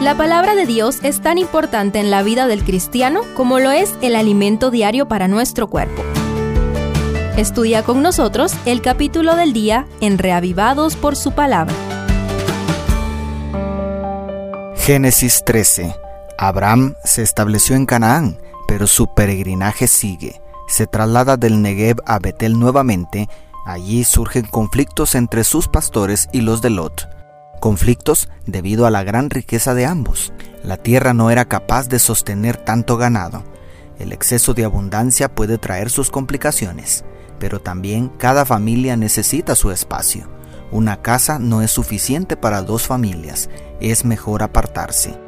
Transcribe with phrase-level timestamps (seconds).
[0.00, 3.94] La palabra de Dios es tan importante en la vida del cristiano como lo es
[4.02, 6.02] el alimento diario para nuestro cuerpo.
[7.38, 11.74] Estudia con nosotros el capítulo del día en Reavivados por su palabra.
[14.76, 15.96] Génesis 13.
[16.36, 18.38] Abraham se estableció en Canaán,
[18.68, 20.42] pero su peregrinaje sigue.
[20.68, 23.30] Se traslada del Negev a Betel nuevamente.
[23.64, 27.15] Allí surgen conflictos entre sus pastores y los de Lot.
[27.66, 30.32] Conflictos debido a la gran riqueza de ambos.
[30.62, 33.42] La tierra no era capaz de sostener tanto ganado.
[33.98, 37.04] El exceso de abundancia puede traer sus complicaciones
[37.38, 40.28] pero también cada familia necesita su espacio.
[40.70, 43.48] Una casa no es suficiente para dos familias,
[43.80, 45.18] es mejor apartarse.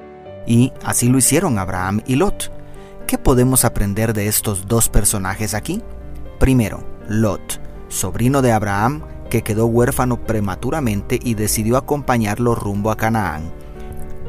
[0.46, 2.50] Y así lo hicieron Abraham y Lot.
[3.06, 5.82] ¿Qué podemos aprender de estos dos personajes aquí?
[6.38, 13.52] Primero, Lot, sobrino de Abraham, que quedó huérfano prematuramente y decidió acompañarlo rumbo a Canaán.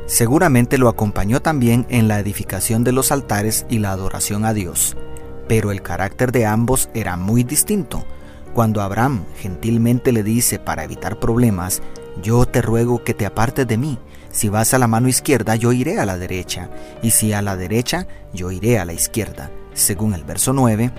[0.06, 4.96] Seguramente lo acompañó también en la edificación de los altares y la adoración a Dios
[5.50, 8.06] pero el carácter de ambos era muy distinto.
[8.54, 11.82] Cuando Abraham gentilmente le dice para evitar problemas,
[12.22, 13.98] yo te ruego que te apartes de mí,
[14.32, 16.70] si vas a la mano izquierda yo iré a la derecha,
[17.02, 20.92] y si a la derecha yo iré a la izquierda, según el verso 9,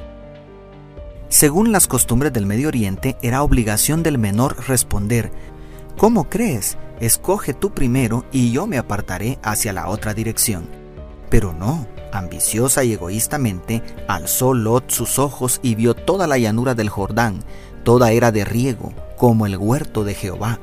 [1.31, 5.33] según las costumbres del Medio Oriente, era obligación del menor responder,
[5.97, 6.77] ¿Cómo crees?
[7.01, 10.69] Escoge tú primero y yo me apartaré hacia la otra dirección.
[11.31, 16.89] Pero no, Ambiciosa y egoístamente, alzó Lot sus ojos y vio toda la llanura del
[16.89, 17.45] Jordán,
[17.85, 20.59] toda era de riego, como el huerto de Jehová,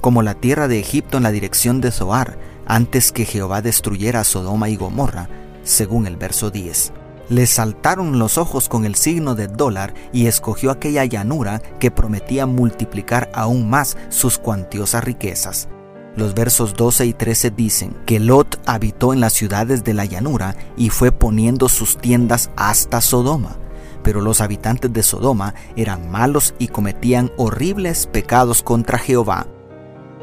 [0.00, 4.68] como la tierra de Egipto en la dirección de Zoar, antes que Jehová destruyera Sodoma
[4.68, 5.28] y Gomorra,
[5.62, 6.92] según el verso 10.
[7.32, 12.44] Le saltaron los ojos con el signo del dólar y escogió aquella llanura que prometía
[12.44, 15.66] multiplicar aún más sus cuantiosas riquezas.
[16.14, 20.54] Los versos 12 y 13 dicen que Lot habitó en las ciudades de la llanura
[20.76, 23.56] y fue poniendo sus tiendas hasta Sodoma.
[24.02, 29.46] Pero los habitantes de Sodoma eran malos y cometían horribles pecados contra Jehová.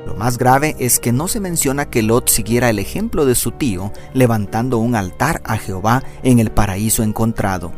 [0.05, 3.51] Lo más grave es que no se menciona que Lot siguiera el ejemplo de su
[3.51, 7.71] tío levantando un altar a Jehová en el paraíso encontrado.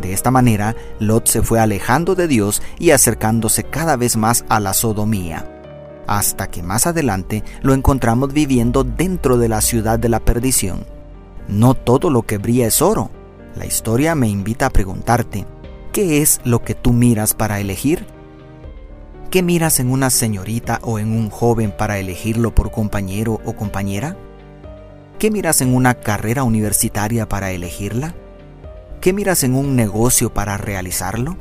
[0.00, 4.60] De esta manera, Lot se fue alejando de Dios y acercándose cada vez más a
[4.60, 5.52] la sodomía
[6.06, 10.86] hasta que más adelante lo encontramos viviendo dentro de la ciudad de la perdición.
[11.48, 13.10] No todo lo que brilla es oro.
[13.56, 15.46] La historia me invita a preguntarte,
[15.92, 18.06] ¿qué es lo que tú miras para elegir?
[19.36, 24.16] ¿Qué miras en una señorita o en un joven para elegirlo por compañero o compañera?
[25.18, 28.14] ¿Qué miras en una carrera universitaria para elegirla?
[29.02, 31.36] ¿Qué miras en un negocio para realizarlo?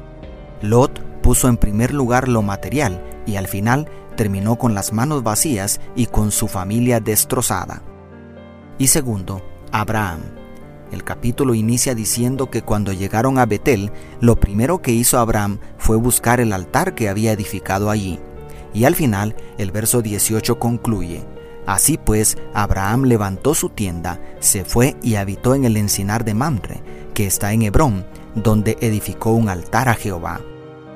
[0.62, 5.80] Lot puso en primer lugar lo material y al final terminó con las manos vacías
[5.96, 7.82] y con su familia destrozada.
[8.78, 9.42] Y segundo,
[9.72, 10.20] Abraham.
[10.92, 15.98] El capítulo inicia diciendo que cuando llegaron a Betel, lo primero que hizo Abraham fue
[15.98, 18.20] buscar el altar que había edificado allí.
[18.74, 21.24] Y al final, el verso 18 concluye,
[21.68, 26.82] Así pues, Abraham levantó su tienda, se fue y habitó en el encinar de Mamre,
[27.14, 28.04] que está en Hebrón,
[28.34, 30.42] donde edificó un altar a Jehová.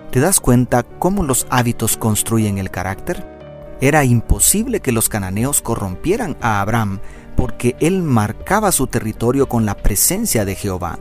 [0.10, 3.78] ¿Te das cuenta cómo los hábitos construyen el carácter?
[3.82, 7.00] Era imposible que los cananeos corrompieran a Abraham
[7.36, 10.98] porque él marcaba su territorio con la presencia de Jehová.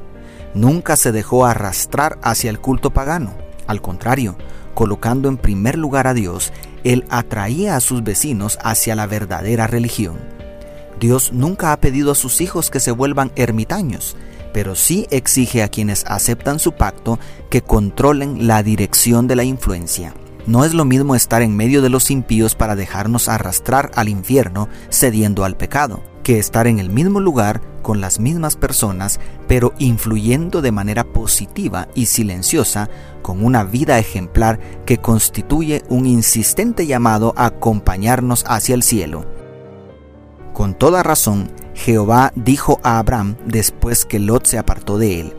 [0.53, 3.47] Nunca se dejó arrastrar hacia el culto pagano.
[3.68, 4.36] Al contrario,
[4.74, 6.52] colocando en primer lugar a Dios,
[6.82, 10.18] él atraía a sus vecinos hacia la verdadera religión.
[10.98, 14.16] Dios nunca ha pedido a sus hijos que se vuelvan ermitaños,
[14.52, 17.18] pero sí exige a quienes aceptan su pacto
[17.50, 20.14] que controlen la dirección de la influencia.
[20.46, 24.68] No es lo mismo estar en medio de los impíos para dejarnos arrastrar al infierno
[24.88, 30.60] cediendo al pecado, que estar en el mismo lugar con las mismas personas, pero influyendo
[30.60, 32.90] de manera positiva y silenciosa
[33.22, 39.24] con una vida ejemplar que constituye un insistente llamado a acompañarnos hacia el cielo.
[40.52, 45.32] Con toda razón, Jehová dijo a Abraham después que Lot se apartó de él,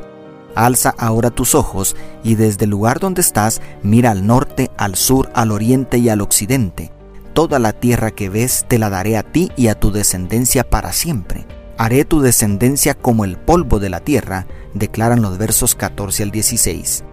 [0.56, 5.30] Alza ahora tus ojos y desde el lugar donde estás mira al norte, al sur,
[5.36, 6.92] al oriente y al occidente.
[7.40, 10.92] Toda la tierra que ves te la daré a ti y a tu descendencia para
[10.92, 11.48] siempre.
[11.78, 17.06] Haré tu descendencia como el polvo de la tierra, declaran los versos 14 al 16.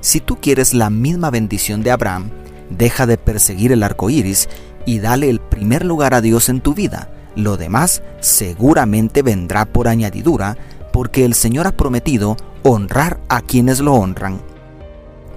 [0.00, 2.30] Si tú quieres la misma bendición de Abraham,
[2.68, 4.48] deja de perseguir el arco iris
[4.86, 9.86] y dale el primer lugar a Dios en tu vida lo demás seguramente vendrá por
[9.86, 10.56] añadidura,
[10.92, 14.40] porque el Señor ha prometido honrar a quienes lo honran.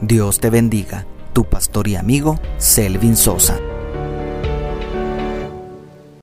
[0.01, 3.59] Dios te bendiga, tu pastor y amigo Selvin Sosa.